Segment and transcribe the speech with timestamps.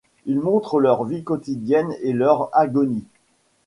[0.25, 3.05] Ils montrent leur vie quotidienne et leur agonie.